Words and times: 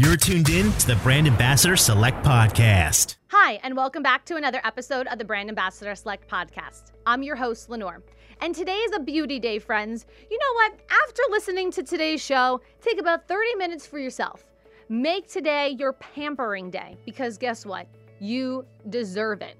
You're 0.00 0.16
tuned 0.16 0.48
in 0.48 0.72
to 0.72 0.86
the 0.86 0.96
Brand 0.96 1.26
Ambassador 1.26 1.76
Select 1.76 2.24
Podcast. 2.24 3.16
Hi, 3.26 3.60
and 3.62 3.76
welcome 3.76 4.02
back 4.02 4.24
to 4.24 4.36
another 4.36 4.62
episode 4.64 5.06
of 5.08 5.18
the 5.18 5.26
Brand 5.26 5.50
Ambassador 5.50 5.94
Select 5.94 6.26
Podcast. 6.26 6.92
I'm 7.04 7.22
your 7.22 7.36
host, 7.36 7.68
Lenore. 7.68 8.02
And 8.40 8.54
today 8.54 8.78
is 8.78 8.92
a 8.94 9.00
beauty 9.00 9.38
day, 9.38 9.58
friends. 9.58 10.06
You 10.30 10.38
know 10.38 10.54
what? 10.54 10.80
After 11.04 11.20
listening 11.28 11.70
to 11.72 11.82
today's 11.82 12.24
show, 12.24 12.62
take 12.80 12.98
about 12.98 13.28
30 13.28 13.56
minutes 13.56 13.86
for 13.86 13.98
yourself. 13.98 14.46
Make 14.88 15.28
today 15.28 15.76
your 15.78 15.92
pampering 15.92 16.70
day 16.70 16.96
because 17.04 17.36
guess 17.36 17.66
what? 17.66 17.86
You 18.20 18.64
deserve 18.88 19.42
it. 19.42 19.58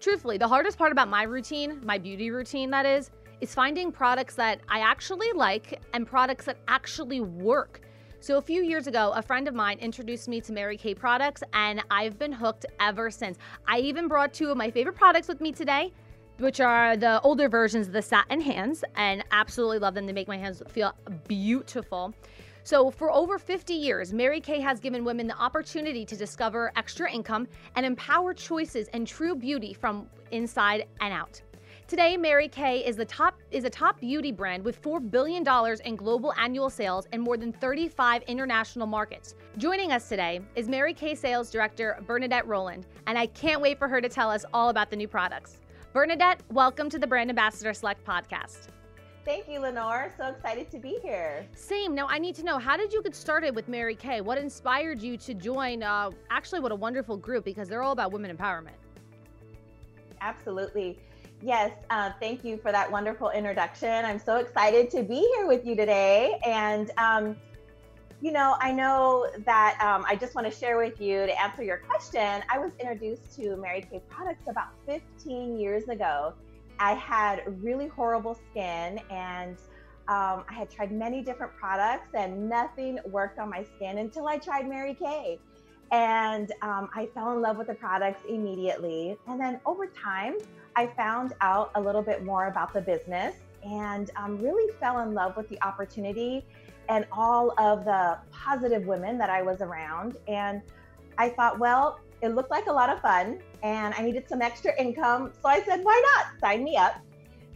Truthfully, 0.00 0.38
the 0.38 0.48
hardest 0.48 0.78
part 0.78 0.90
about 0.90 1.10
my 1.10 1.24
routine, 1.24 1.82
my 1.84 1.98
beauty 1.98 2.30
routine, 2.30 2.70
that 2.70 2.86
is, 2.86 3.10
is 3.42 3.54
finding 3.54 3.92
products 3.92 4.36
that 4.36 4.58
I 4.70 4.80
actually 4.80 5.34
like 5.34 5.82
and 5.92 6.06
products 6.06 6.46
that 6.46 6.56
actually 6.66 7.20
work. 7.20 7.82
So, 8.20 8.38
a 8.38 8.42
few 8.42 8.62
years 8.62 8.86
ago, 8.86 9.12
a 9.14 9.22
friend 9.22 9.46
of 9.46 9.54
mine 9.54 9.78
introduced 9.78 10.26
me 10.26 10.40
to 10.40 10.52
Mary 10.52 10.76
Kay 10.76 10.94
products, 10.94 11.42
and 11.52 11.82
I've 11.90 12.18
been 12.18 12.32
hooked 12.32 12.66
ever 12.80 13.10
since. 13.10 13.38
I 13.68 13.78
even 13.80 14.08
brought 14.08 14.32
two 14.32 14.50
of 14.50 14.56
my 14.56 14.70
favorite 14.70 14.96
products 14.96 15.28
with 15.28 15.40
me 15.40 15.52
today 15.52 15.92
which 16.38 16.60
are 16.60 16.96
the 16.96 17.20
older 17.22 17.48
versions 17.48 17.86
of 17.86 17.92
the 17.92 18.02
satin 18.02 18.40
hands, 18.40 18.84
and 18.94 19.24
absolutely 19.30 19.78
love 19.78 19.94
them. 19.94 20.06
They 20.06 20.12
make 20.12 20.28
my 20.28 20.36
hands 20.36 20.62
feel 20.68 20.94
beautiful. 21.28 22.14
So, 22.62 22.90
for 22.90 23.12
over 23.12 23.38
50 23.38 23.74
years, 23.74 24.12
Mary 24.12 24.40
Kay 24.40 24.60
has 24.60 24.80
given 24.80 25.04
women 25.04 25.28
the 25.28 25.38
opportunity 25.38 26.04
to 26.04 26.16
discover 26.16 26.72
extra 26.76 27.10
income 27.10 27.46
and 27.76 27.86
empower 27.86 28.34
choices 28.34 28.88
and 28.88 29.06
true 29.06 29.36
beauty 29.36 29.72
from 29.72 30.08
inside 30.32 30.86
and 31.00 31.14
out. 31.14 31.40
Today, 31.88 32.16
Mary 32.16 32.48
Kay 32.48 32.84
is 32.84 32.96
the 32.96 33.04
top 33.04 33.38
is 33.52 33.62
a 33.62 33.70
top 33.70 34.00
beauty 34.00 34.32
brand 34.32 34.64
with 34.64 34.82
$4 34.82 35.08
billion 35.08 35.44
in 35.84 35.94
global 35.94 36.32
annual 36.32 36.68
sales 36.68 37.06
and 37.12 37.22
more 37.22 37.36
than 37.36 37.52
35 37.52 38.22
international 38.22 38.88
markets. 38.88 39.36
Joining 39.56 39.92
us 39.92 40.08
today 40.08 40.40
is 40.56 40.66
Mary 40.66 40.92
Kay 40.92 41.14
Sales 41.14 41.48
Director 41.48 42.02
Bernadette 42.08 42.44
Rolland, 42.48 42.88
and 43.06 43.16
I 43.16 43.26
can't 43.26 43.60
wait 43.60 43.78
for 43.78 43.86
her 43.86 44.00
to 44.00 44.08
tell 44.08 44.28
us 44.28 44.44
all 44.52 44.70
about 44.70 44.90
the 44.90 44.96
new 44.96 45.06
products. 45.06 45.60
Bernadette, 45.92 46.42
welcome 46.50 46.90
to 46.90 46.98
the 46.98 47.06
Brand 47.06 47.30
Ambassador 47.30 47.72
Select 47.72 48.04
podcast. 48.04 48.66
Thank 49.24 49.48
you, 49.48 49.60
Lenore. 49.60 50.12
So 50.18 50.26
excited 50.26 50.72
to 50.72 50.80
be 50.80 50.98
here. 51.04 51.46
Same. 51.54 51.94
Now, 51.94 52.08
I 52.08 52.18
need 52.18 52.34
to 52.34 52.44
know 52.44 52.58
how 52.58 52.76
did 52.76 52.92
you 52.92 53.00
get 53.00 53.14
started 53.14 53.54
with 53.54 53.68
Mary 53.68 53.94
Kay? 53.94 54.22
What 54.22 54.38
inspired 54.38 55.00
you 55.00 55.16
to 55.18 55.34
join? 55.34 55.84
Uh, 55.84 56.10
actually, 56.30 56.58
what 56.58 56.72
a 56.72 56.76
wonderful 56.76 57.16
group 57.16 57.44
because 57.44 57.68
they're 57.68 57.84
all 57.84 57.92
about 57.92 58.10
women 58.10 58.36
empowerment. 58.36 58.74
Absolutely. 60.20 60.98
Yes, 61.42 61.72
uh, 61.90 62.12
thank 62.18 62.44
you 62.44 62.56
for 62.56 62.72
that 62.72 62.90
wonderful 62.90 63.30
introduction. 63.30 64.04
I'm 64.04 64.18
so 64.18 64.36
excited 64.36 64.90
to 64.90 65.02
be 65.02 65.20
here 65.36 65.46
with 65.46 65.66
you 65.66 65.76
today. 65.76 66.38
And 66.44 66.90
um, 66.96 67.36
you 68.22 68.32
know, 68.32 68.56
I 68.60 68.72
know 68.72 69.26
that 69.44 69.78
um, 69.80 70.04
I 70.08 70.16
just 70.16 70.34
want 70.34 70.50
to 70.50 70.56
share 70.56 70.78
with 70.78 71.00
you 71.00 71.26
to 71.26 71.42
answer 71.42 71.62
your 71.62 71.76
question. 71.76 72.42
I 72.50 72.58
was 72.58 72.72
introduced 72.80 73.36
to 73.36 73.56
Mary 73.56 73.82
Kay 73.82 74.00
products 74.08 74.48
about 74.48 74.68
15 74.86 75.58
years 75.58 75.84
ago. 75.88 76.32
I 76.78 76.94
had 76.94 77.42
really 77.62 77.88
horrible 77.88 78.38
skin 78.50 78.98
and 79.10 79.58
um, 80.08 80.44
I 80.48 80.54
had 80.54 80.70
tried 80.70 80.92
many 80.92 81.22
different 81.22 81.52
products 81.56 82.08
and 82.14 82.48
nothing 82.48 82.98
worked 83.06 83.38
on 83.38 83.50
my 83.50 83.64
skin 83.76 83.98
until 83.98 84.26
I 84.26 84.38
tried 84.38 84.68
Mary 84.68 84.94
Kay. 84.94 85.38
And 85.92 86.52
um, 86.62 86.88
I 86.94 87.06
fell 87.14 87.32
in 87.32 87.40
love 87.40 87.58
with 87.58 87.68
the 87.68 87.74
products 87.74 88.22
immediately. 88.28 89.16
And 89.28 89.40
then 89.40 89.60
over 89.64 89.86
time, 89.86 90.36
I 90.74 90.86
found 90.88 91.32
out 91.40 91.70
a 91.74 91.80
little 91.80 92.02
bit 92.02 92.24
more 92.24 92.48
about 92.48 92.72
the 92.72 92.80
business 92.80 93.34
and 93.64 94.10
um, 94.16 94.38
really 94.38 94.72
fell 94.80 95.00
in 95.00 95.14
love 95.14 95.36
with 95.36 95.48
the 95.48 95.60
opportunity 95.62 96.44
and 96.88 97.06
all 97.12 97.52
of 97.58 97.84
the 97.84 98.18
positive 98.30 98.86
women 98.86 99.18
that 99.18 99.30
I 99.30 99.42
was 99.42 99.60
around. 99.60 100.16
And 100.28 100.62
I 101.18 101.30
thought, 101.30 101.58
well, 101.58 102.00
it 102.22 102.28
looked 102.34 102.50
like 102.50 102.66
a 102.66 102.72
lot 102.72 102.90
of 102.90 103.00
fun 103.00 103.40
and 103.62 103.94
I 103.94 104.02
needed 104.02 104.28
some 104.28 104.42
extra 104.42 104.72
income. 104.80 105.32
So 105.42 105.48
I 105.48 105.62
said, 105.62 105.82
why 105.82 106.02
not? 106.14 106.40
Sign 106.40 106.64
me 106.64 106.76
up. 106.76 107.00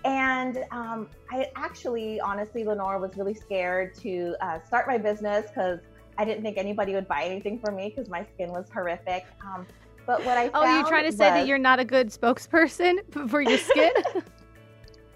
And 0.04 0.64
um, 0.70 1.08
I 1.30 1.50
actually, 1.56 2.20
honestly, 2.20 2.64
Lenore 2.64 2.98
was 2.98 3.16
really 3.16 3.34
scared 3.34 3.94
to 3.96 4.34
uh, 4.40 4.58
start 4.66 4.86
my 4.86 4.98
business 4.98 5.46
because 5.48 5.80
I 6.20 6.24
didn't 6.26 6.42
think 6.42 6.58
anybody 6.58 6.92
would 6.92 7.08
buy 7.08 7.22
anything 7.22 7.58
from 7.58 7.76
me 7.76 7.88
because 7.88 8.10
my 8.10 8.26
skin 8.34 8.50
was 8.50 8.66
horrific. 8.70 9.24
Um, 9.42 9.66
but 10.04 10.22
what 10.26 10.36
I 10.36 10.50
oh, 10.52 10.76
you're 10.76 10.86
trying 10.86 11.10
to 11.10 11.16
say 11.16 11.30
that 11.30 11.46
you're 11.46 11.56
not 11.56 11.80
a 11.80 11.84
good 11.84 12.08
spokesperson 12.10 12.98
for 13.30 13.40
your 13.40 13.56
skin? 13.56 13.92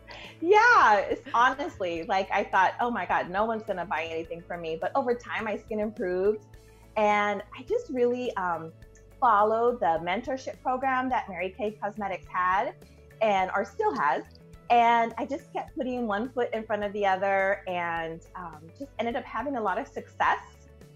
yeah, 0.40 1.14
honestly 1.34 2.04
like 2.04 2.30
I 2.32 2.44
thought, 2.44 2.72
oh 2.80 2.90
my 2.90 3.04
God, 3.04 3.28
no 3.28 3.44
one's 3.44 3.64
gonna 3.64 3.84
buy 3.84 4.04
anything 4.04 4.42
from 4.48 4.62
me. 4.62 4.78
But 4.80 4.92
over 4.94 5.14
time, 5.14 5.44
my 5.44 5.58
skin 5.58 5.78
improved, 5.78 6.46
and 6.96 7.42
I 7.54 7.64
just 7.64 7.90
really 7.90 8.34
um, 8.36 8.72
followed 9.20 9.80
the 9.80 10.00
mentorship 10.02 10.62
program 10.62 11.10
that 11.10 11.28
Mary 11.28 11.54
Kay 11.54 11.72
Cosmetics 11.82 12.26
had, 12.32 12.72
and 13.20 13.50
or 13.54 13.66
still 13.66 13.94
has. 13.94 14.22
And 14.70 15.12
I 15.18 15.26
just 15.26 15.52
kept 15.52 15.76
putting 15.76 16.06
one 16.06 16.30
foot 16.30 16.48
in 16.54 16.64
front 16.64 16.82
of 16.82 16.94
the 16.94 17.04
other, 17.04 17.60
and 17.66 18.22
um, 18.36 18.62
just 18.78 18.90
ended 18.98 19.16
up 19.16 19.24
having 19.24 19.56
a 19.56 19.60
lot 19.60 19.78
of 19.78 19.86
success 19.86 20.38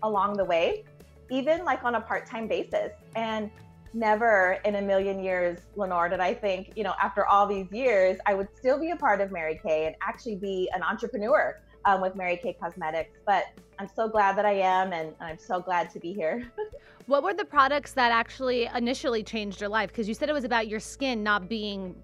along 0.02 0.36
the 0.36 0.44
way, 0.44 0.84
even 1.30 1.64
like 1.64 1.84
on 1.84 1.96
a 1.96 2.00
part-time 2.00 2.48
basis. 2.48 2.92
And 3.14 3.50
never 3.94 4.58
in 4.64 4.76
a 4.76 4.82
million 4.82 5.22
years, 5.22 5.60
Lenore, 5.76 6.08
did 6.08 6.20
I 6.20 6.34
think, 6.34 6.72
you 6.76 6.84
know, 6.84 6.94
after 7.00 7.26
all 7.26 7.46
these 7.46 7.70
years, 7.72 8.18
I 8.26 8.34
would 8.34 8.48
still 8.56 8.78
be 8.78 8.90
a 8.90 8.96
part 8.96 9.20
of 9.20 9.30
Mary 9.30 9.60
Kay 9.62 9.86
and 9.86 9.96
actually 10.02 10.36
be 10.36 10.70
an 10.74 10.82
entrepreneur 10.82 11.60
um, 11.84 12.00
with 12.00 12.14
Mary 12.14 12.36
Kay 12.36 12.56
Cosmetics. 12.60 13.18
But 13.26 13.44
I'm 13.78 13.88
so 13.94 14.08
glad 14.08 14.36
that 14.36 14.44
I 14.44 14.54
am, 14.54 14.92
and 14.92 15.14
I'm 15.20 15.38
so 15.38 15.60
glad 15.60 15.90
to 15.90 16.00
be 16.00 16.12
here. 16.12 16.50
what 17.06 17.22
were 17.22 17.34
the 17.34 17.44
products 17.44 17.92
that 17.92 18.12
actually 18.12 18.68
initially 18.74 19.22
changed 19.22 19.60
your 19.60 19.70
life? 19.70 19.90
Because 19.90 20.08
you 20.08 20.14
said 20.14 20.28
it 20.28 20.34
was 20.34 20.44
about 20.44 20.68
your 20.68 20.80
skin 20.80 21.22
not 21.22 21.48
being 21.48 21.94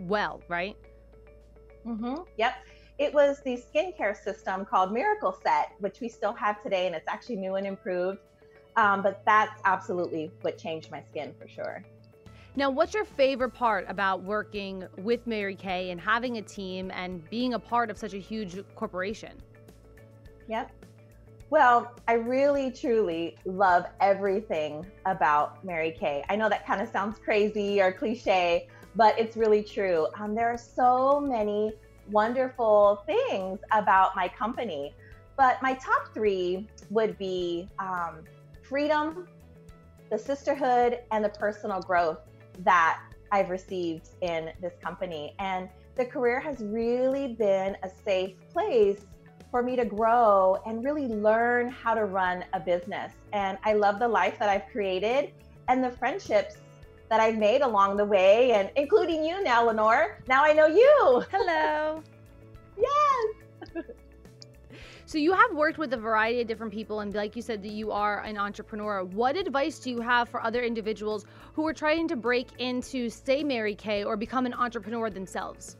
well, 0.00 0.42
right? 0.48 0.76
Mm-hmm. 1.86 2.22
Yep. 2.38 2.54
It 2.98 3.12
was 3.12 3.40
the 3.44 3.60
skincare 3.60 4.16
system 4.16 4.64
called 4.64 4.92
Miracle 4.92 5.36
Set, 5.42 5.72
which 5.80 6.00
we 6.00 6.08
still 6.08 6.32
have 6.34 6.62
today, 6.62 6.86
and 6.86 6.94
it's 6.94 7.08
actually 7.08 7.36
new 7.36 7.56
and 7.56 7.66
improved. 7.66 8.18
Um, 8.76 9.02
but 9.02 9.22
that's 9.26 9.60
absolutely 9.64 10.30
what 10.42 10.58
changed 10.58 10.90
my 10.90 11.02
skin 11.02 11.34
for 11.40 11.48
sure. 11.48 11.84
Now, 12.56 12.70
what's 12.70 12.94
your 12.94 13.04
favorite 13.04 13.50
part 13.50 13.84
about 13.88 14.22
working 14.22 14.86
with 14.98 15.26
Mary 15.26 15.56
Kay 15.56 15.90
and 15.90 16.00
having 16.00 16.38
a 16.38 16.42
team 16.42 16.92
and 16.94 17.28
being 17.30 17.54
a 17.54 17.58
part 17.58 17.90
of 17.90 17.98
such 17.98 18.14
a 18.14 18.18
huge 18.18 18.56
corporation? 18.76 19.42
Yep. 20.46 20.70
Well, 21.50 21.92
I 22.06 22.14
really 22.14 22.70
truly 22.70 23.36
love 23.44 23.86
everything 24.00 24.86
about 25.04 25.64
Mary 25.64 25.96
Kay. 25.98 26.24
I 26.28 26.36
know 26.36 26.48
that 26.48 26.64
kind 26.64 26.80
of 26.80 26.88
sounds 26.88 27.18
crazy 27.18 27.80
or 27.80 27.92
cliche, 27.92 28.68
but 28.94 29.18
it's 29.18 29.36
really 29.36 29.62
true. 29.62 30.06
Um, 30.18 30.34
there 30.36 30.48
are 30.48 30.58
so 30.58 31.20
many 31.20 31.72
wonderful 32.10 33.02
things 33.06 33.60
about 33.72 34.14
my 34.16 34.28
company, 34.28 34.94
but 35.36 35.60
my 35.62 35.74
top 35.74 36.12
three 36.14 36.68
would 36.90 37.18
be 37.18 37.68
um, 37.78 38.24
freedom, 38.62 39.26
the 40.10 40.18
sisterhood, 40.18 41.00
and 41.10 41.24
the 41.24 41.30
personal 41.30 41.80
growth 41.80 42.18
that 42.60 43.00
I've 43.32 43.50
received 43.50 44.08
in 44.20 44.52
this 44.60 44.74
company. 44.82 45.34
And 45.38 45.68
the 45.96 46.04
career 46.04 46.40
has 46.40 46.62
really 46.62 47.34
been 47.34 47.76
a 47.82 47.90
safe 48.04 48.34
place 48.52 49.04
for 49.50 49.62
me 49.62 49.76
to 49.76 49.84
grow 49.84 50.60
and 50.66 50.84
really 50.84 51.06
learn 51.06 51.68
how 51.68 51.94
to 51.94 52.04
run 52.04 52.44
a 52.52 52.60
business. 52.60 53.12
And 53.32 53.58
I 53.64 53.74
love 53.74 53.98
the 53.98 54.08
life 54.08 54.38
that 54.38 54.48
I've 54.48 54.66
created 54.72 55.32
and 55.68 55.82
the 55.82 55.90
friendships 55.90 56.56
that 57.14 57.20
I've 57.20 57.38
made 57.38 57.60
along 57.60 57.96
the 57.96 58.04
way, 58.04 58.50
and 58.50 58.72
including 58.74 59.24
you 59.24 59.40
now, 59.44 59.64
Lenore. 59.64 60.18
Now 60.26 60.44
I 60.44 60.52
know 60.52 60.66
you. 60.66 61.24
Hello. 61.30 62.02
yes. 62.76 63.84
So 65.06 65.18
you 65.18 65.32
have 65.32 65.52
worked 65.52 65.78
with 65.78 65.92
a 65.92 65.96
variety 65.96 66.40
of 66.40 66.48
different 66.48 66.72
people, 66.72 67.00
and 67.00 67.14
like 67.14 67.36
you 67.36 67.42
said, 67.42 67.62
that 67.62 67.70
you 67.70 67.92
are 67.92 68.22
an 68.22 68.36
entrepreneur. 68.36 69.04
What 69.04 69.36
advice 69.36 69.78
do 69.78 69.90
you 69.90 70.00
have 70.00 70.28
for 70.28 70.42
other 70.42 70.64
individuals 70.64 71.24
who 71.52 71.64
are 71.68 71.74
trying 71.74 72.08
to 72.08 72.16
break 72.16 72.48
into, 72.58 73.08
say, 73.10 73.44
Mary 73.44 73.76
Kay, 73.76 74.02
or 74.02 74.16
become 74.16 74.44
an 74.44 74.54
entrepreneur 74.54 75.10
themselves? 75.10 75.76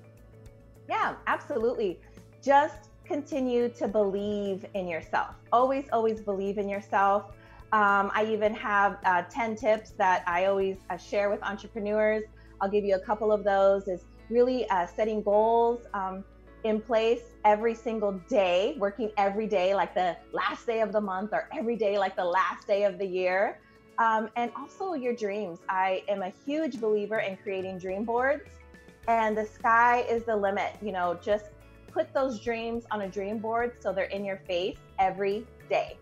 Yeah, 0.89 1.17
absolutely. 1.27 1.99
Just 2.45 2.91
continue 3.05 3.71
to 3.71 3.89
believe 3.89 4.67
in 4.75 4.87
yourself. 4.87 5.35
Always, 5.53 5.87
always 5.91 6.21
believe 6.21 6.59
in 6.59 6.69
yourself. 6.69 7.33
Um, 7.75 8.13
I 8.15 8.25
even 8.31 8.55
have 8.55 8.99
uh, 9.05 9.23
10 9.23 9.57
tips 9.57 9.91
that 9.99 10.23
I 10.29 10.45
always 10.45 10.77
uh, 10.91 10.97
share 10.97 11.29
with 11.29 11.43
entrepreneurs. 11.43 12.23
I'll 12.61 12.71
give 12.71 12.85
you 12.85 12.95
a 12.95 13.01
couple 13.01 13.33
of 13.33 13.43
those 13.43 13.89
is 13.89 14.05
really 14.31 14.69
uh, 14.71 14.87
setting 14.87 15.25
goals. 15.25 15.85
Um, 15.93 16.23
in 16.63 16.81
place 16.81 17.35
every 17.45 17.75
single 17.75 18.13
day, 18.29 18.77
working 18.79 19.11
every 19.19 19.49
day 19.49 19.75
like 19.75 19.93
the 19.93 20.17
last 20.33 20.67
day 20.67 20.83
of 20.83 20.93
the 20.93 21.01
month 21.01 21.31
or 21.33 21.49
every 21.53 21.75
day 21.75 21.99
like 21.99 22.15
the 22.15 22.25
last 22.25 22.69
day 22.69 22.85
of 22.85 22.97
the 22.97 23.05
year. 23.05 23.59
Um, 23.99 24.31
and 24.37 24.53
also 24.57 24.95
your 24.95 25.15
dreams. 25.15 25.59
I 25.69 26.05
am 26.09 26.23
a 26.23 26.33
huge 26.47 26.81
believer 26.81 27.19
in 27.19 27.37
creating 27.37 27.79
dream 27.79 28.05
boards, 28.05 28.51
and 29.09 29.37
the 29.37 29.47
sky 29.47 30.05
is 30.09 30.23
the 30.25 30.37
limit. 30.37 30.77
You 30.81 30.93
know, 30.93 31.19
just 31.21 31.47
put 31.93 32.15
those 32.15 32.39
dreams 32.39 32.85
on 32.93 33.03
a 33.03 33.09
dream 33.09 33.39
board 33.39 33.73
so 33.81 33.93
they're 33.93 34.05
in 34.05 34.25
your 34.25 34.39
face 34.47 34.79
every 35.01 35.45
day. 35.69 35.99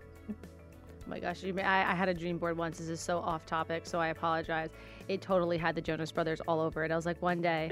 Oh 1.04 1.10
my 1.10 1.18
gosh, 1.18 1.44
I, 1.44 1.60
I 1.60 1.94
had 1.94 2.08
a 2.08 2.14
dream 2.14 2.38
board 2.38 2.56
once. 2.56 2.78
This 2.78 2.88
is 2.88 3.00
so 3.00 3.18
off 3.18 3.44
topic, 3.44 3.86
so 3.86 3.98
I 3.98 4.08
apologize. 4.08 4.70
It 5.08 5.20
totally 5.20 5.58
had 5.58 5.74
the 5.74 5.80
Jonas 5.80 6.12
Brothers 6.12 6.40
all 6.46 6.60
over 6.60 6.84
it. 6.84 6.90
I 6.90 6.96
was 6.96 7.06
like, 7.06 7.20
one 7.20 7.40
day 7.40 7.70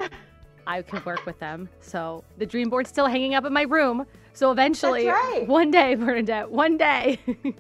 I 0.67 0.83
could 0.83 1.05
work 1.07 1.25
with 1.27 1.39
them. 1.39 1.69
So 1.81 2.25
the 2.39 2.47
dream 2.47 2.71
board's 2.71 2.89
still 2.89 3.07
hanging 3.07 3.35
up 3.35 3.45
in 3.45 3.53
my 3.53 3.63
room. 3.63 4.07
So 4.33 4.51
eventually, 4.51 5.07
right. 5.07 5.47
one 5.47 5.71
day, 5.71 5.95
Bernadette, 5.95 6.51
one 6.51 6.77
day. 6.77 7.21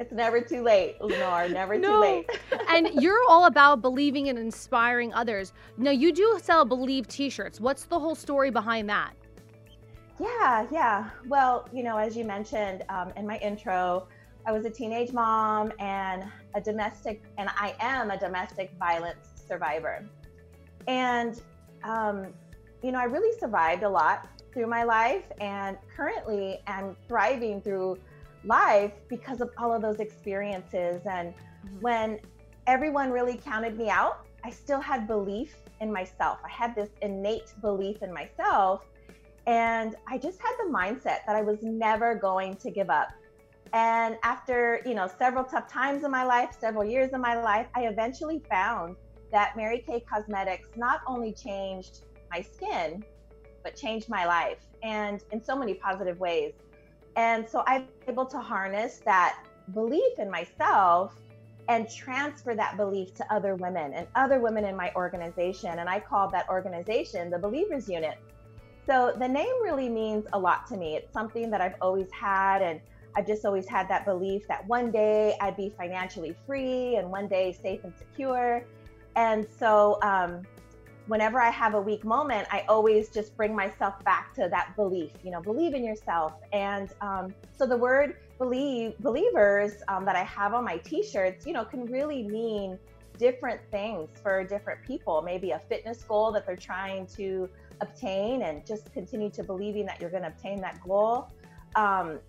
it's 0.00 0.12
never 0.12 0.40
too 0.40 0.62
late, 0.62 1.00
Lenore. 1.00 1.48
Never 1.48 1.78
No. 1.78 1.92
too 1.92 2.00
late. 2.00 2.30
and 2.68 2.88
you're 3.00 3.20
all 3.28 3.46
about 3.46 3.82
believing 3.82 4.28
and 4.28 4.38
inspiring 4.38 5.12
others. 5.14 5.52
Now, 5.76 5.90
you 5.92 6.12
do 6.12 6.38
sell 6.42 6.64
Believe 6.64 7.06
t 7.06 7.30
shirts. 7.30 7.60
What's 7.60 7.84
the 7.84 7.98
whole 7.98 8.14
story 8.14 8.50
behind 8.50 8.88
that? 8.88 9.12
Yeah, 10.20 10.66
yeah. 10.70 11.10
Well, 11.26 11.68
you 11.72 11.82
know, 11.82 11.96
as 11.96 12.16
you 12.16 12.24
mentioned 12.24 12.84
um, 12.88 13.12
in 13.16 13.26
my 13.26 13.38
intro, 13.38 14.06
I 14.44 14.52
was 14.52 14.64
a 14.64 14.70
teenage 14.70 15.12
mom 15.12 15.72
and 15.78 16.24
a 16.54 16.60
domestic, 16.60 17.22
and 17.38 17.48
I 17.50 17.74
am 17.80 18.10
a 18.10 18.18
domestic 18.18 18.72
violence 18.78 19.28
survivor. 19.46 20.04
And, 20.88 21.40
um, 21.84 22.26
you 22.82 22.90
know, 22.90 22.98
I 22.98 23.04
really 23.04 23.38
survived 23.38 23.84
a 23.84 23.88
lot 23.88 24.28
through 24.52 24.66
my 24.66 24.82
life, 24.82 25.24
and 25.40 25.78
currently 25.96 26.60
am 26.66 26.96
thriving 27.06 27.60
through 27.60 27.98
life 28.44 28.92
because 29.08 29.40
of 29.40 29.50
all 29.58 29.72
of 29.72 29.80
those 29.80 30.00
experiences. 30.00 31.02
And 31.08 31.34
when 31.80 32.18
everyone 32.66 33.10
really 33.10 33.36
counted 33.36 33.78
me 33.78 33.88
out, 33.88 34.26
I 34.44 34.50
still 34.50 34.80
had 34.80 35.06
belief 35.06 35.54
in 35.80 35.92
myself. 35.92 36.38
I 36.44 36.50
had 36.50 36.74
this 36.74 36.90
innate 37.00 37.54
belief 37.60 38.02
in 38.02 38.12
myself. 38.12 38.84
And 39.46 39.96
I 40.08 40.18
just 40.18 40.40
had 40.40 40.54
the 40.58 40.72
mindset 40.72 41.24
that 41.26 41.36
I 41.36 41.42
was 41.42 41.58
never 41.62 42.14
going 42.14 42.56
to 42.56 42.70
give 42.70 42.90
up. 42.90 43.08
And 43.72 44.18
after, 44.22 44.80
you 44.84 44.94
know, 44.94 45.08
several 45.18 45.44
tough 45.44 45.68
times 45.68 46.04
in 46.04 46.10
my 46.10 46.24
life, 46.24 46.56
several 46.60 46.84
years 46.84 47.12
in 47.12 47.20
my 47.20 47.40
life, 47.42 47.66
I 47.74 47.86
eventually 47.86 48.42
found 48.50 48.96
that 49.30 49.56
Mary 49.56 49.82
Kay 49.86 50.00
Cosmetics 50.00 50.68
not 50.76 51.00
only 51.06 51.32
changed 51.32 52.04
my 52.30 52.42
skin, 52.42 53.02
but 53.62 53.74
changed 53.76 54.08
my 54.08 54.26
life 54.26 54.58
and 54.82 55.22
in 55.30 55.42
so 55.42 55.56
many 55.56 55.74
positive 55.74 56.18
ways. 56.20 56.52
And 57.16 57.48
so 57.48 57.62
I'm 57.66 57.88
able 58.08 58.26
to 58.26 58.38
harness 58.38 59.00
that 59.04 59.38
belief 59.72 60.18
in 60.18 60.30
myself 60.30 61.14
and 61.68 61.88
transfer 61.88 62.54
that 62.54 62.76
belief 62.76 63.14
to 63.14 63.32
other 63.32 63.54
women 63.54 63.92
and 63.94 64.06
other 64.14 64.40
women 64.40 64.64
in 64.64 64.76
my 64.76 64.92
organization. 64.96 65.78
And 65.78 65.88
I 65.88 66.00
call 66.00 66.28
that 66.30 66.48
organization 66.48 67.30
the 67.30 67.38
Believers 67.38 67.88
Unit. 67.88 68.18
So 68.86 69.14
the 69.16 69.28
name 69.28 69.62
really 69.62 69.88
means 69.88 70.26
a 70.32 70.38
lot 70.38 70.66
to 70.68 70.76
me. 70.76 70.96
It's 70.96 71.12
something 71.12 71.50
that 71.50 71.60
I've 71.60 71.76
always 71.80 72.10
had. 72.10 72.62
And 72.62 72.80
I've 73.14 73.26
just 73.26 73.44
always 73.44 73.68
had 73.68 73.88
that 73.88 74.04
belief 74.04 74.46
that 74.48 74.66
one 74.66 74.90
day 74.90 75.36
I'd 75.40 75.56
be 75.56 75.72
financially 75.76 76.34
free 76.46 76.96
and 76.96 77.10
one 77.10 77.28
day 77.28 77.52
safe 77.52 77.84
and 77.84 77.92
secure. 77.96 78.64
And 79.16 79.46
so, 79.58 79.98
um, 80.02 80.42
whenever 81.06 81.40
I 81.40 81.50
have 81.50 81.74
a 81.74 81.80
weak 81.80 82.04
moment, 82.04 82.46
I 82.50 82.64
always 82.68 83.08
just 83.08 83.36
bring 83.36 83.54
myself 83.54 84.02
back 84.04 84.32
to 84.34 84.48
that 84.50 84.74
belief, 84.76 85.10
you 85.24 85.30
know, 85.30 85.40
believe 85.40 85.74
in 85.74 85.84
yourself. 85.84 86.34
And 86.52 86.92
um, 87.00 87.34
so 87.56 87.66
the 87.66 87.76
word 87.76 88.16
believe, 88.38 88.96
believers 88.98 89.72
um, 89.88 90.04
that 90.04 90.16
I 90.16 90.22
have 90.22 90.54
on 90.54 90.64
my 90.64 90.78
t 90.78 91.02
shirts, 91.02 91.46
you 91.46 91.52
know, 91.52 91.64
can 91.64 91.84
really 91.86 92.22
mean 92.22 92.78
different 93.18 93.60
things 93.70 94.08
for 94.22 94.44
different 94.44 94.82
people. 94.84 95.22
Maybe 95.22 95.50
a 95.50 95.60
fitness 95.68 96.02
goal 96.02 96.32
that 96.32 96.46
they're 96.46 96.56
trying 96.56 97.06
to 97.18 97.48
obtain 97.80 98.42
and 98.42 98.64
just 98.66 98.92
continue 98.92 99.30
to 99.30 99.42
believing 99.42 99.86
that 99.86 100.00
you're 100.00 100.10
going 100.10 100.22
to 100.22 100.28
obtain 100.28 100.60
that 100.60 100.80
goal. 100.86 101.28
Um, 101.74 102.20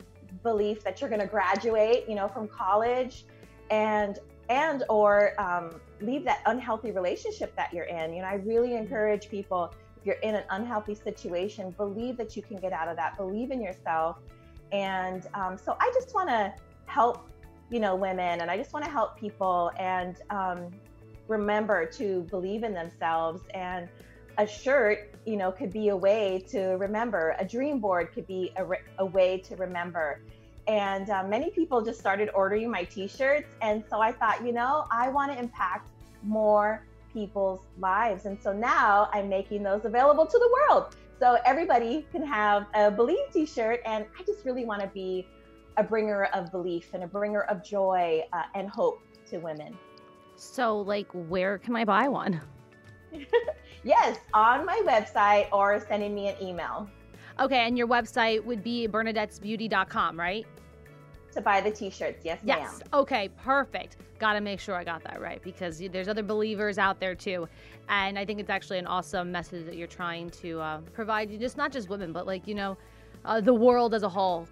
belief 0.41 0.83
that 0.83 1.01
you're 1.01 1.09
going 1.09 1.21
to 1.21 1.27
graduate, 1.27 2.05
you 2.07 2.15
know, 2.15 2.27
from 2.27 2.47
college 2.47 3.25
and 3.69 4.19
and 4.49 4.83
or 4.89 5.39
um, 5.41 5.79
leave 6.01 6.25
that 6.25 6.41
unhealthy 6.45 6.91
relationship 6.91 7.55
that 7.55 7.73
you're 7.73 7.85
in. 7.85 8.13
You 8.13 8.21
know, 8.21 8.27
I 8.27 8.35
really 8.35 8.75
encourage 8.75 9.29
people 9.29 9.73
if 9.97 10.07
you're 10.07 10.15
in 10.15 10.35
an 10.35 10.43
unhealthy 10.49 10.95
situation, 10.95 11.71
believe 11.71 12.17
that 12.17 12.35
you 12.35 12.41
can 12.41 12.57
get 12.57 12.73
out 12.73 12.89
of 12.89 12.97
that. 12.97 13.15
Believe 13.15 13.51
in 13.51 13.61
yourself. 13.61 14.17
And 14.73 15.25
um, 15.33 15.57
so 15.57 15.77
I 15.79 15.89
just 15.93 16.13
want 16.13 16.27
to 16.27 16.53
help, 16.87 17.29
you 17.69 17.79
know, 17.79 17.95
women, 17.95 18.41
and 18.41 18.51
I 18.51 18.57
just 18.57 18.73
want 18.73 18.83
to 18.83 18.91
help 18.91 19.17
people 19.17 19.71
and 19.79 20.17
um, 20.29 20.71
remember 21.29 21.85
to 21.85 22.21
believe 22.29 22.63
in 22.63 22.73
themselves. 22.73 23.43
And 23.53 23.87
a 24.37 24.47
shirt, 24.47 25.13
you 25.25 25.37
know, 25.37 25.51
could 25.51 25.71
be 25.71 25.89
a 25.89 25.95
way 25.95 26.43
to 26.49 26.59
remember. 26.77 27.35
A 27.39 27.45
dream 27.45 27.79
board 27.79 28.13
could 28.13 28.27
be 28.27 28.51
a, 28.57 28.65
re- 28.65 28.79
a 28.97 29.05
way 29.05 29.37
to 29.39 29.55
remember. 29.55 30.19
And 30.67 31.09
uh, 31.09 31.23
many 31.23 31.49
people 31.51 31.81
just 31.81 31.99
started 31.99 32.29
ordering 32.33 32.69
my 32.71 32.83
t-shirts. 32.85 33.53
And 33.61 33.83
so 33.89 33.99
i 33.99 34.11
thought 34.11 34.45
you 34.45 34.53
know 34.53 34.85
i 34.91 35.09
want 35.09 35.31
to 35.31 35.37
impact 35.37 35.89
more 36.23 36.85
people's 37.13 37.61
lives. 37.79 38.25
And 38.25 38.41
so 38.41 38.53
now 38.53 39.09
i'm 39.13 39.29
making 39.29 39.63
those 39.63 39.85
available 39.85 40.25
to 40.25 40.37
the 40.37 40.49
world. 40.53 40.95
So 41.19 41.37
everybody 41.45 42.05
can 42.11 42.25
have 42.25 42.65
a 42.73 42.89
believe 42.89 43.25
t-shirt. 43.31 43.81
And 43.85 44.05
i 44.19 44.23
just 44.23 44.45
really 44.45 44.65
want 44.65 44.81
to 44.81 44.87
be 44.87 45.27
a 45.77 45.83
bringer 45.83 46.25
of 46.25 46.51
belief 46.51 46.93
and 46.93 47.03
a 47.03 47.07
bringer 47.07 47.41
of 47.43 47.63
joy 47.63 48.23
uh, 48.31 48.43
and 48.55 48.69
hope 48.69 49.01
to 49.29 49.39
women. 49.39 49.75
So, 50.35 50.79
like, 50.79 51.07
where 51.13 51.57
can 51.57 51.75
I 51.75 51.85
buy 51.85 52.07
one? 52.07 52.41
yes 53.83 54.17
on 54.33 54.65
my 54.65 54.81
website 54.85 55.47
or 55.51 55.79
sending 55.87 56.13
me 56.15 56.27
an 56.29 56.35
email 56.41 56.89
Okay, 57.39 57.65
and 57.65 57.75
your 57.75 57.87
website 57.87 58.45
would 58.45 58.63
be 58.63 58.87
bernadettesbeauty.com, 58.87 60.19
right? 60.19 60.45
to 61.33 61.41
buy 61.41 61.59
the 61.61 61.71
t-shirts 61.71 62.23
yes, 62.23 62.39
Yes. 62.43 62.79
ma'am 62.79 62.89
Okay, 62.93 63.27
perfect. 63.43 63.97
Got 64.19 64.33
to 64.33 64.41
make 64.41 64.59
sure 64.59 64.75
I 64.75 64.83
got 64.83 65.03
that 65.03 65.19
right 65.19 65.41
because 65.41 65.79
there's 65.91 66.07
other 66.07 66.21
believers 66.21 66.77
out 66.77 66.99
there 66.99 67.15
too. 67.15 67.47
And 67.89 68.19
I 68.19 68.23
think 68.25 68.39
it's 68.39 68.51
actually 68.51 68.77
an 68.77 68.85
awesome 68.85 69.31
message 69.31 69.65
that 69.65 69.75
you're 69.75 69.87
trying 69.87 70.29
to 70.29 70.59
uh, 70.61 70.81
provide, 70.93 71.31
you 71.31 71.39
just 71.39 71.57
not 71.57 71.71
just 71.71 71.89
women, 71.89 72.13
but 72.13 72.27
like, 72.27 72.47
you 72.47 72.53
know, 72.53 72.77
uh, 73.25 73.41
the 73.41 73.53
world 73.53 73.95
as 73.95 74.03
a 74.03 74.09
whole, 74.09 74.47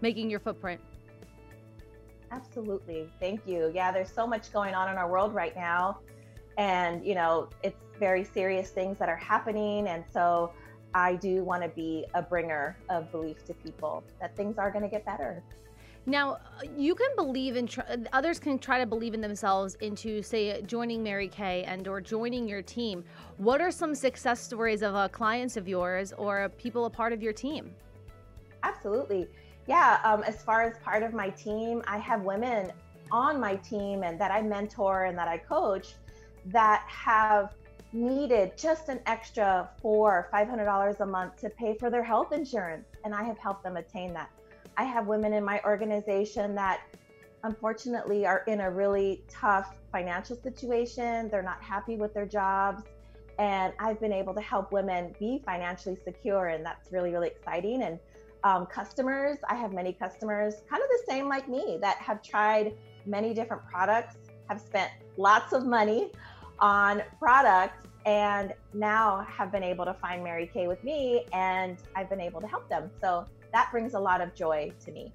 making 0.00 0.30
your 0.30 0.38
footprint. 0.38 0.80
Absolutely. 2.30 3.08
Thank 3.18 3.40
you. 3.46 3.72
Yeah, 3.74 3.90
there's 3.90 4.12
so 4.12 4.24
much 4.24 4.52
going 4.52 4.74
on 4.76 4.88
in 4.90 4.96
our 4.96 5.10
world 5.10 5.34
right 5.34 5.56
now. 5.56 5.98
And, 6.58 7.06
you 7.06 7.14
know, 7.14 7.48
it's 7.62 7.80
very 7.98 8.24
serious 8.24 8.70
things 8.70 8.98
that 8.98 9.08
are 9.08 9.16
happening. 9.16 9.88
And 9.88 10.04
so 10.12 10.52
I 10.92 11.14
do 11.14 11.44
want 11.44 11.62
to 11.62 11.68
be 11.68 12.04
a 12.14 12.20
bringer 12.20 12.76
of 12.90 13.10
belief 13.10 13.44
to 13.46 13.54
people 13.54 14.04
that 14.20 14.36
things 14.36 14.58
are 14.58 14.70
going 14.70 14.82
to 14.82 14.90
get 14.90 15.06
better. 15.06 15.42
Now, 16.06 16.32
uh, 16.32 16.38
you 16.76 16.94
can 16.94 17.08
believe 17.16 17.56
in 17.56 17.66
tr- 17.66 17.82
others 18.12 18.38
can 18.38 18.58
try 18.58 18.78
to 18.78 18.86
believe 18.86 19.12
in 19.12 19.20
themselves 19.20 19.74
into 19.80 20.22
say 20.22 20.62
joining 20.62 21.02
Mary 21.02 21.28
Kay 21.28 21.64
and 21.64 21.86
or 21.86 22.00
joining 22.00 22.48
your 22.48 22.62
team. 22.62 23.04
What 23.36 23.60
are 23.60 23.70
some 23.70 23.94
success 23.94 24.40
stories 24.40 24.82
of 24.82 24.94
uh, 24.94 25.08
clients 25.08 25.56
of 25.56 25.68
yours 25.68 26.14
or 26.16 26.48
people 26.56 26.86
a 26.86 26.90
part 26.90 27.12
of 27.12 27.22
your 27.22 27.34
team? 27.34 27.74
Absolutely. 28.62 29.28
Yeah. 29.66 30.00
Um, 30.02 30.22
as 30.22 30.42
far 30.42 30.62
as 30.62 30.78
part 30.78 31.02
of 31.02 31.12
my 31.12 31.28
team, 31.30 31.82
I 31.86 31.98
have 31.98 32.22
women 32.22 32.72
on 33.12 33.38
my 33.38 33.56
team 33.56 34.02
and 34.02 34.18
that 34.18 34.30
I 34.30 34.40
mentor 34.40 35.04
and 35.04 35.18
that 35.18 35.28
I 35.28 35.36
coach 35.36 35.94
that 36.46 36.84
have 36.86 37.54
needed 37.92 38.52
just 38.56 38.88
an 38.88 39.00
extra 39.06 39.68
four 39.80 40.28
five 40.30 40.48
hundred 40.48 40.66
dollars 40.66 41.00
a 41.00 41.06
month 41.06 41.36
to 41.40 41.50
pay 41.50 41.74
for 41.74 41.90
their 41.90 42.04
health 42.04 42.32
insurance, 42.32 42.86
and 43.04 43.14
I 43.14 43.22
have 43.22 43.38
helped 43.38 43.64
them 43.64 43.76
attain 43.76 44.12
that. 44.14 44.30
I 44.76 44.84
have 44.84 45.06
women 45.06 45.32
in 45.32 45.44
my 45.44 45.60
organization 45.64 46.54
that 46.54 46.80
unfortunately 47.44 48.26
are 48.26 48.42
in 48.46 48.60
a 48.60 48.70
really 48.70 49.24
tough 49.28 49.76
financial 49.92 50.36
situation. 50.36 51.28
They're 51.30 51.42
not 51.42 51.62
happy 51.62 51.96
with 51.96 52.14
their 52.14 52.26
jobs. 52.26 52.82
And 53.38 53.72
I've 53.78 54.00
been 54.00 54.12
able 54.12 54.34
to 54.34 54.40
help 54.40 54.72
women 54.72 55.14
be 55.18 55.40
financially 55.44 55.96
secure. 56.04 56.48
And 56.48 56.64
that's 56.64 56.92
really, 56.92 57.12
really 57.12 57.28
exciting. 57.28 57.82
And 57.82 57.98
um, 58.44 58.66
customers, 58.66 59.38
I 59.48 59.54
have 59.54 59.72
many 59.72 59.92
customers, 59.92 60.62
kind 60.68 60.82
of 60.82 60.88
the 60.88 61.02
same 61.08 61.28
like 61.28 61.48
me, 61.48 61.78
that 61.80 61.98
have 61.98 62.22
tried 62.22 62.74
many 63.06 63.34
different 63.34 63.64
products, 63.64 64.16
have 64.48 64.60
spent 64.60 64.90
lots 65.18 65.52
of 65.52 65.66
money 65.66 66.10
on 66.58 67.02
products, 67.18 67.86
and 68.06 68.54
now 68.72 69.26
have 69.28 69.52
been 69.52 69.62
able 69.62 69.84
to 69.84 69.92
find 69.92 70.24
Mary 70.24 70.50
Kay 70.52 70.66
with 70.66 70.82
me. 70.82 71.26
And 71.34 71.76
I've 71.94 72.08
been 72.08 72.20
able 72.20 72.40
to 72.40 72.46
help 72.46 72.68
them. 72.70 72.90
So 73.02 73.26
that 73.52 73.70
brings 73.70 73.92
a 73.94 74.00
lot 74.00 74.20
of 74.22 74.34
joy 74.34 74.72
to 74.86 74.92
me. 74.92 75.12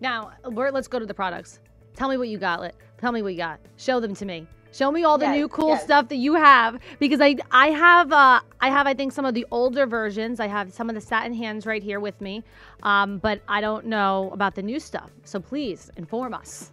Now, 0.00 0.30
let's 0.44 0.86
go 0.86 0.98
to 1.00 1.06
the 1.06 1.14
products. 1.14 1.58
Tell 1.96 2.08
me 2.08 2.16
what 2.18 2.28
you 2.28 2.38
got. 2.38 2.60
Let- 2.60 2.76
Tell 2.98 3.12
me 3.12 3.20
what 3.20 3.32
you 3.32 3.38
got. 3.38 3.60
Show 3.76 4.00
them 4.00 4.14
to 4.14 4.24
me. 4.24 4.46
Show 4.72 4.90
me 4.90 5.04
all 5.04 5.18
the 5.18 5.26
Yes, 5.26 5.36
new 5.36 5.48
cool 5.48 5.68
yes. 5.68 5.84
stuff 5.84 6.08
that 6.08 6.16
you 6.16 6.34
have 6.34 6.78
because 6.98 7.20
I 7.20 7.36
I 7.50 7.68
have 7.68 8.12
uh 8.12 8.40
I 8.60 8.70
have 8.70 8.86
I 8.86 8.94
think 8.94 9.12
some 9.12 9.24
of 9.24 9.34
the 9.34 9.46
older 9.50 9.86
versions. 9.86 10.38
I 10.40 10.46
have 10.46 10.72
some 10.72 10.88
of 10.88 10.94
the 10.94 11.00
satin 11.00 11.32
hands 11.34 11.66
right 11.66 11.82
here 11.82 12.00
with 12.00 12.18
me, 12.20 12.42
um, 12.82 13.18
but 13.18 13.40
I 13.48 13.60
don't 13.60 13.86
know 13.86 14.30
about 14.32 14.54
the 14.54 14.62
new 14.62 14.78
stuff. 14.80 15.10
So 15.24 15.40
please 15.40 15.90
inform 15.96 16.32
us. 16.34 16.72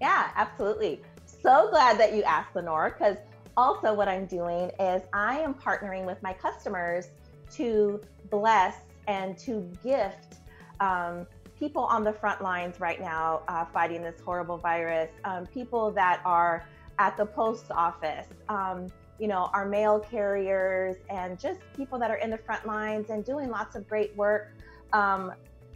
Yeah, 0.00 0.30
absolutely. 0.36 1.00
So 1.42 1.68
glad 1.70 1.98
that 1.98 2.14
you 2.14 2.22
asked, 2.22 2.54
Lenore, 2.54 2.94
because 2.96 3.16
also 3.56 3.92
what 3.92 4.06
I'm 4.06 4.26
doing 4.26 4.70
is 4.78 5.02
I 5.12 5.40
am 5.40 5.54
partnering 5.54 6.06
with 6.06 6.22
my 6.22 6.32
customers 6.32 7.08
to 7.54 8.00
bless 8.30 8.76
and 9.08 9.36
to 9.38 9.68
gift 9.82 10.36
um, 10.78 11.26
people 11.58 11.82
on 11.82 12.04
the 12.04 12.12
front 12.12 12.42
lines 12.42 12.78
right 12.78 13.00
now 13.00 13.42
uh, 13.48 13.64
fighting 13.64 14.02
this 14.02 14.20
horrible 14.20 14.56
virus, 14.56 15.10
um, 15.24 15.44
people 15.46 15.90
that 15.90 16.20
are 16.24 16.64
at 17.00 17.16
the 17.16 17.26
post 17.26 17.72
office, 17.72 18.28
um, 18.48 18.86
you 19.18 19.26
know, 19.26 19.50
our 19.52 19.66
mail 19.66 19.98
carriers, 19.98 20.94
and 21.10 21.40
just 21.40 21.58
people 21.76 21.98
that 21.98 22.10
are 22.10 22.18
in 22.18 22.30
the 22.30 22.38
front 22.38 22.64
lines 22.66 23.10
and 23.10 23.24
doing 23.24 23.50
lots 23.50 23.74
of 23.74 23.88
great 23.88 24.16
work. 24.16 24.52
Um, 24.92 25.32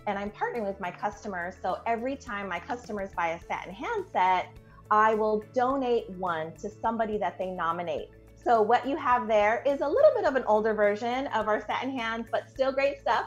and 0.07 0.17
I'm 0.17 0.31
partnering 0.31 0.65
with 0.65 0.79
my 0.79 0.93
customers. 0.93 1.55
So 1.61 1.81
every 1.87 2.15
time 2.15 2.49
my 2.49 2.61
customers 2.61 3.11
buy 3.17 3.31
a 3.31 3.41
satin 3.49 3.75
handset, 3.75 4.49
I 4.91 5.15
will 5.15 5.43
donate 5.55 6.09
one 6.11 6.53
to 6.57 6.71
somebody 6.71 7.19
that 7.19 7.39
they 7.39 7.47
nominate. 7.47 8.09
So 8.45 8.63
what 8.63 8.87
you 8.87 8.97
have 8.97 9.27
there 9.27 9.63
is 9.67 9.81
a 9.81 9.89
little 9.89 10.11
bit 10.15 10.25
of 10.25 10.37
an 10.37 10.45
older 10.47 10.73
version 10.73 11.27
of 11.29 11.49
our 11.49 11.61
satin 11.67 11.91
hands, 11.91 12.27
but 12.31 12.49
still 12.49 12.71
great 12.71 13.01
stuff. 13.01 13.27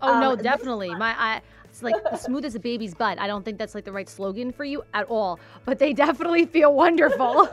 Oh 0.00 0.14
um, 0.14 0.20
no, 0.20 0.36
definitely. 0.36 0.94
My 0.94 1.14
I 1.18 1.42
it's 1.64 1.82
like 1.82 1.94
smooth 2.18 2.44
as 2.44 2.54
a 2.54 2.60
baby's 2.60 2.94
butt. 2.94 3.18
I 3.18 3.26
don't 3.26 3.44
think 3.44 3.58
that's 3.58 3.74
like 3.74 3.84
the 3.84 3.92
right 3.92 4.08
slogan 4.08 4.52
for 4.52 4.64
you 4.64 4.84
at 4.94 5.06
all, 5.08 5.38
but 5.64 5.78
they 5.78 5.92
definitely 5.92 6.46
feel 6.46 6.74
wonderful. 6.74 7.48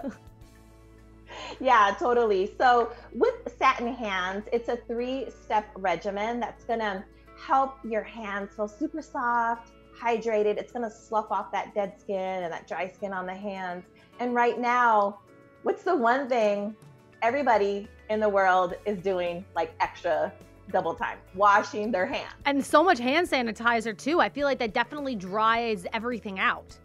yeah, 1.60 1.96
totally. 2.00 2.52
So 2.58 2.92
with 3.14 3.36
satin 3.58 3.94
hands, 3.94 4.46
it's 4.52 4.70
a 4.70 4.78
three-step 4.88 5.68
regimen 5.76 6.40
that's 6.40 6.64
gonna 6.64 7.06
help 7.40 7.78
your 7.84 8.04
hands 8.04 8.56
feel 8.56 8.68
super 8.68 9.02
soft, 9.02 9.72
hydrated. 10.00 10.58
It's 10.58 10.72
gonna 10.72 10.92
slough 10.92 11.32
off 11.32 11.52
that 11.52 11.74
dead 11.74 12.00
skin 12.00 12.44
and 12.44 12.52
that 12.52 12.68
dry 12.68 12.88
skin 12.88 13.14
on 13.14 13.26
the 13.26 13.36
hands. 13.36 13.86
And 14.20 14.34
right 14.34 14.60
now, 14.60 15.20
what's 15.64 15.84
the 15.84 15.96
one 15.96 16.28
thing 16.28 16.76
everybody 17.22 17.88
in 18.10 18.20
the 18.20 18.30
world 18.30 18.76
is 18.86 18.98
doing 19.00 19.44
like 19.56 19.74
extra 19.80 20.32
double 20.72 20.94
time? 20.94 21.18
Washing 21.36 21.92
their 21.92 22.06
hands. 22.06 22.34
And 22.46 22.64
so 22.64 22.84
much 22.84 23.00
hand 23.00 23.28
sanitizer 23.28 23.98
too. 23.98 24.20
I 24.20 24.30
feel 24.30 24.46
like 24.46 24.60
that 24.60 24.74
definitely 24.74 25.16
dries 25.16 25.86
everything 25.94 26.40
out. 26.40 26.78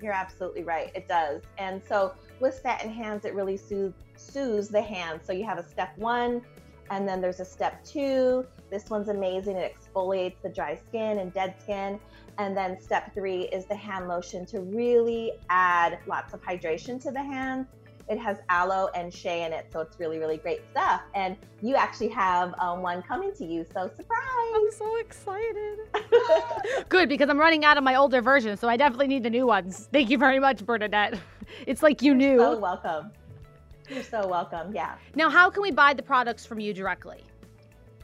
You're 0.00 0.12
absolutely 0.12 0.64
right. 0.64 0.90
It 0.94 1.06
does. 1.06 1.42
And 1.58 1.80
so 1.88 2.14
with 2.40 2.54
satin 2.54 2.90
hands 2.90 3.24
it 3.24 3.34
really 3.34 3.56
soothes, 3.56 3.94
soothes 4.16 4.68
the 4.68 4.82
hands. 4.82 5.22
So 5.24 5.32
you 5.32 5.44
have 5.44 5.58
a 5.58 5.68
step 5.68 5.96
one 5.96 6.42
and 6.90 7.08
then 7.08 7.20
there's 7.20 7.40
a 7.40 7.44
step 7.44 7.84
two 7.84 8.46
this 8.72 8.90
one's 8.90 9.08
amazing 9.08 9.56
it 9.56 9.76
exfoliates 9.76 10.40
the 10.42 10.48
dry 10.48 10.74
skin 10.74 11.18
and 11.18 11.32
dead 11.32 11.54
skin 11.62 12.00
and 12.38 12.56
then 12.56 12.80
step 12.80 13.14
three 13.14 13.42
is 13.48 13.66
the 13.66 13.76
hand 13.76 14.08
lotion 14.08 14.44
to 14.44 14.60
really 14.60 15.32
add 15.50 15.98
lots 16.08 16.34
of 16.34 16.42
hydration 16.42 17.00
to 17.00 17.12
the 17.12 17.22
hands 17.22 17.68
it 18.08 18.18
has 18.18 18.38
aloe 18.48 18.88
and 18.94 19.12
shea 19.12 19.44
in 19.44 19.52
it, 19.52 19.66
so 19.72 19.80
it's 19.80 19.98
really, 19.98 20.18
really 20.18 20.36
great 20.36 20.60
stuff. 20.70 21.02
And 21.14 21.36
you 21.62 21.76
actually 21.76 22.08
have 22.08 22.54
um, 22.58 22.82
one 22.82 23.02
coming 23.02 23.32
to 23.34 23.44
you, 23.44 23.64
so 23.72 23.90
surprise! 23.94 24.18
I'm 24.54 24.70
so 24.72 24.96
excited. 24.96 25.78
Good, 26.88 27.08
because 27.08 27.28
I'm 27.28 27.38
running 27.38 27.64
out 27.64 27.78
of 27.78 27.84
my 27.84 27.94
older 27.94 28.20
version, 28.20 28.56
so 28.56 28.68
I 28.68 28.76
definitely 28.76 29.08
need 29.08 29.22
the 29.22 29.30
new 29.30 29.46
ones. 29.46 29.88
Thank 29.92 30.10
you 30.10 30.18
very 30.18 30.38
much, 30.38 30.64
Bernadette. 30.64 31.18
It's 31.66 31.82
like 31.82 32.00
you 32.00 32.12
You're 32.12 32.14
knew. 32.14 32.38
So 32.38 32.58
welcome. 32.58 33.10
You're 33.90 34.02
so 34.02 34.26
welcome. 34.26 34.74
Yeah. 34.74 34.94
Now, 35.14 35.28
how 35.28 35.50
can 35.50 35.62
we 35.62 35.70
buy 35.70 35.92
the 35.92 36.02
products 36.02 36.46
from 36.46 36.60
you 36.60 36.72
directly? 36.72 37.24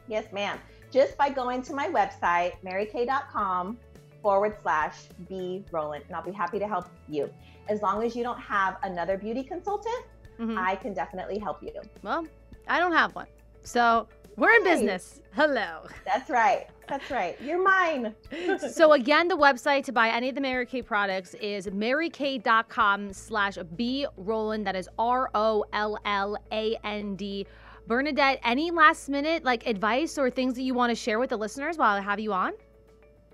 Yes, 0.08 0.32
ma'am. 0.32 0.58
Just 0.90 1.16
by 1.16 1.28
going 1.28 1.62
to 1.62 1.74
my 1.74 1.88
website, 1.88 2.54
marykay.com 2.64 3.78
forward 4.22 4.56
slash 4.62 4.94
B 5.28 5.64
Rolland, 5.70 6.04
and 6.06 6.16
I'll 6.16 6.24
be 6.24 6.32
happy 6.32 6.58
to 6.58 6.66
help 6.66 6.86
you. 7.08 7.30
As 7.68 7.82
long 7.82 8.02
as 8.02 8.16
you 8.16 8.22
don't 8.22 8.40
have 8.40 8.78
another 8.82 9.18
beauty 9.18 9.42
consultant, 9.42 10.04
mm-hmm. 10.38 10.58
I 10.58 10.76
can 10.76 10.94
definitely 10.94 11.38
help 11.38 11.62
you. 11.62 11.72
Well, 12.02 12.26
I 12.66 12.78
don't 12.78 12.92
have 12.92 13.14
one. 13.14 13.26
So 13.62 14.08
we're 14.36 14.52
in 14.52 14.64
business. 14.64 15.20
Hello. 15.34 15.82
That's 16.04 16.30
right. 16.30 16.66
That's 16.88 17.10
right. 17.10 17.38
You're 17.42 17.62
mine. 17.62 18.14
so 18.72 18.92
again, 18.92 19.28
the 19.28 19.36
website 19.36 19.84
to 19.84 19.92
buy 19.92 20.08
any 20.08 20.30
of 20.30 20.34
the 20.34 20.40
Mary 20.40 20.64
Kay 20.64 20.80
products 20.80 21.34
is 21.34 21.66
marykay.com 21.66 23.12
slash 23.12 23.58
B 23.76 24.06
Rolland. 24.16 24.66
That 24.66 24.74
is 24.74 24.88
R 24.98 25.28
O 25.34 25.64
L 25.72 25.98
L 26.04 26.36
A 26.50 26.76
N 26.82 27.14
D. 27.14 27.46
Bernadette, 27.88 28.38
any 28.44 28.70
last 28.70 29.08
minute 29.08 29.44
like 29.44 29.66
advice 29.66 30.18
or 30.18 30.28
things 30.28 30.54
that 30.56 30.62
you 30.62 30.74
want 30.74 30.90
to 30.90 30.94
share 30.94 31.18
with 31.18 31.30
the 31.30 31.38
listeners 31.38 31.78
while 31.78 31.96
I 31.96 32.00
have 32.00 32.20
you 32.20 32.34
on? 32.34 32.52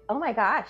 Oh 0.09 0.17
my 0.17 0.33
gosh. 0.33 0.69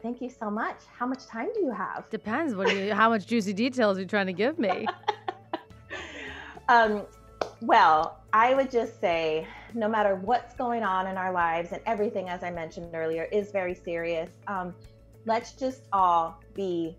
Thank 0.00 0.22
you 0.22 0.30
so 0.30 0.50
much. 0.50 0.76
How 0.96 1.06
much 1.06 1.26
time 1.26 1.48
do 1.54 1.60
you 1.60 1.70
have? 1.70 2.08
Depends. 2.08 2.54
What 2.54 2.74
you, 2.74 2.94
how 2.94 3.10
much 3.10 3.26
juicy 3.26 3.52
details 3.52 3.98
are 3.98 4.00
you 4.00 4.06
trying 4.06 4.28
to 4.28 4.32
give 4.32 4.58
me? 4.58 4.86
um, 6.70 7.02
well, 7.60 8.18
I 8.32 8.54
would 8.54 8.70
just 8.70 8.98
say 8.98 9.46
no 9.74 9.88
matter 9.88 10.14
what's 10.14 10.54
going 10.54 10.82
on 10.82 11.06
in 11.06 11.18
our 11.18 11.32
lives 11.32 11.72
and 11.72 11.82
everything, 11.84 12.30
as 12.30 12.42
I 12.42 12.50
mentioned 12.50 12.94
earlier, 12.94 13.24
is 13.24 13.50
very 13.50 13.74
serious. 13.74 14.30
Um, 14.46 14.74
let's 15.26 15.52
just 15.52 15.82
all 15.92 16.40
be 16.54 16.96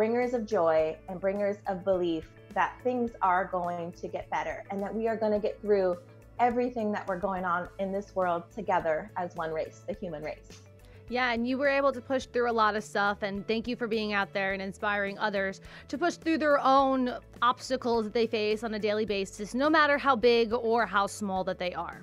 bringers 0.00 0.32
of 0.32 0.46
joy 0.46 0.96
and 1.10 1.20
bringers 1.20 1.58
of 1.66 1.84
belief 1.84 2.30
that 2.54 2.74
things 2.82 3.10
are 3.20 3.44
going 3.44 3.92
to 3.92 4.08
get 4.08 4.30
better 4.30 4.64
and 4.70 4.82
that 4.82 4.94
we 4.94 5.06
are 5.06 5.14
going 5.14 5.30
to 5.30 5.38
get 5.38 5.60
through 5.60 5.94
everything 6.38 6.90
that 6.90 7.06
we're 7.06 7.18
going 7.18 7.44
on 7.44 7.68
in 7.78 7.92
this 7.92 8.16
world 8.16 8.42
together 8.50 9.10
as 9.18 9.34
one 9.34 9.52
race, 9.52 9.82
the 9.86 9.92
human 9.92 10.22
race. 10.22 10.62
Yeah, 11.10 11.34
and 11.34 11.46
you 11.46 11.58
were 11.58 11.68
able 11.68 11.92
to 11.92 12.00
push 12.00 12.24
through 12.24 12.50
a 12.50 12.56
lot 12.62 12.76
of 12.76 12.82
stuff. 12.82 13.18
And 13.20 13.46
thank 13.46 13.68
you 13.68 13.76
for 13.76 13.86
being 13.86 14.14
out 14.14 14.32
there 14.32 14.54
and 14.54 14.62
inspiring 14.62 15.18
others 15.18 15.60
to 15.88 15.98
push 15.98 16.14
through 16.14 16.38
their 16.38 16.58
own 16.60 17.18
obstacles 17.42 18.06
that 18.06 18.14
they 18.14 18.26
face 18.26 18.64
on 18.64 18.72
a 18.72 18.78
daily 18.78 19.04
basis, 19.04 19.52
no 19.54 19.68
matter 19.68 19.98
how 19.98 20.16
big 20.16 20.54
or 20.54 20.86
how 20.86 21.06
small 21.06 21.44
that 21.44 21.58
they 21.58 21.74
are. 21.74 22.02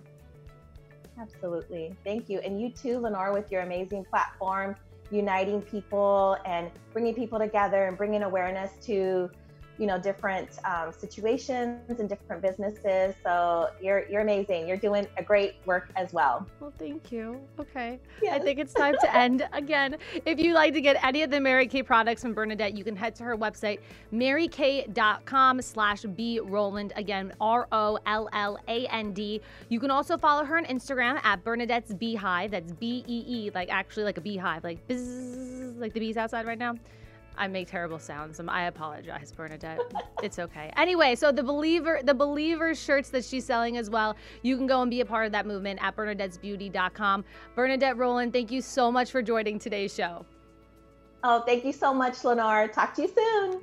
Absolutely. 1.19 1.95
Thank 2.03 2.29
you. 2.29 2.41
And 2.41 2.61
you 2.61 2.69
too, 2.69 2.99
Lenore, 2.99 3.33
with 3.33 3.51
your 3.51 3.61
amazing 3.61 4.05
platform, 4.05 4.75
uniting 5.11 5.61
people 5.61 6.37
and 6.45 6.69
bringing 6.93 7.15
people 7.15 7.39
together 7.39 7.85
and 7.85 7.97
bringing 7.97 8.23
awareness 8.23 8.71
to 8.85 9.29
you 9.77 9.85
know 9.87 9.99
different 9.99 10.49
um, 10.65 10.91
situations 10.91 11.99
and 11.99 12.09
different 12.09 12.41
businesses. 12.41 13.15
So 13.23 13.69
you're 13.81 14.07
you're 14.09 14.21
amazing. 14.21 14.67
You're 14.67 14.77
doing 14.77 15.07
a 15.17 15.23
great 15.23 15.55
work 15.65 15.89
as 15.95 16.13
well. 16.13 16.47
Well 16.59 16.73
thank 16.77 17.11
you. 17.11 17.39
Okay. 17.59 17.99
Yes. 18.21 18.39
i 18.39 18.43
think 18.43 18.59
it's 18.59 18.73
time 18.73 18.95
to 19.01 19.15
end. 19.25 19.47
Again 19.53 19.97
if 20.25 20.39
you'd 20.39 20.53
like 20.53 20.73
to 20.73 20.81
get 20.81 21.03
any 21.03 21.23
of 21.23 21.31
the 21.31 21.39
mary 21.39 21.67
kay 21.67 21.83
products 21.83 22.21
from 22.21 22.33
bernadette 22.33 22.75
you 22.77 22.83
can 22.83 22.95
head 22.95 23.15
to 23.15 23.23
her 23.23 23.37
website 23.37 23.79
marykay.com 24.13 25.61
slash 25.61 26.03
b 26.15 26.39
rolland 26.39 26.93
again 26.95 27.33
r-o-l-l-a-n-d 27.39 27.81
you 29.69 29.79
can 29.79 29.91
also 29.91 30.17
follow 30.17 30.43
her 30.43 30.57
on 30.57 30.65
instagram 30.65 31.23
at 31.23 31.43
bernadette's 31.43 31.93
beehive. 31.93 32.51
That's 32.51 32.71
b-e-e 32.73 33.51
like 33.53 33.69
actually 33.69 34.03
like 34.03 34.17
a 34.17 34.21
beehive 34.21 34.63
like 34.63 34.85
bzzz, 34.87 35.79
like 35.79 35.93
the 35.93 35.99
bees 35.99 36.17
outside 36.17 36.45
right 36.45 36.59
now 36.59 36.75
I 37.37 37.47
make 37.47 37.67
terrible 37.67 37.99
sounds. 37.99 38.39
Um, 38.39 38.49
I 38.49 38.63
apologize, 38.63 39.31
Bernadette. 39.31 39.79
it's 40.23 40.39
okay. 40.39 40.71
Anyway, 40.75 41.15
so 41.15 41.31
the 41.31 41.43
believer, 41.43 41.99
the 42.03 42.13
believer 42.13 42.73
shirts 42.73 43.09
that 43.09 43.23
she's 43.23 43.45
selling 43.45 43.77
as 43.77 43.89
well. 43.89 44.15
You 44.41 44.57
can 44.57 44.67
go 44.67 44.81
and 44.81 44.89
be 44.89 45.01
a 45.01 45.05
part 45.05 45.25
of 45.25 45.31
that 45.33 45.45
movement 45.45 45.79
at 45.81 45.95
Bernadette'sBeauty.com. 45.95 47.25
Bernadette 47.55 47.97
Rolland, 47.97 48.33
thank 48.33 48.51
you 48.51 48.61
so 48.61 48.91
much 48.91 49.11
for 49.11 49.21
joining 49.21 49.59
today's 49.59 49.93
show. 49.93 50.25
Oh, 51.23 51.41
thank 51.41 51.65
you 51.65 51.73
so 51.73 51.93
much, 51.93 52.23
Lenore. 52.23 52.67
Talk 52.67 52.93
to 52.95 53.03
you 53.03 53.07
soon. 53.07 53.61